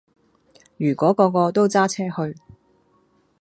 [0.77, 2.35] 如果個個都揸車去